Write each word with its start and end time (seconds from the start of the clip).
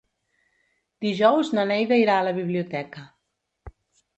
Dijous 1.05 1.51
na 1.57 1.65
Neida 1.73 1.99
irà 2.05 2.15
a 2.17 2.25
la 2.29 2.35
biblioteca. 2.39 3.05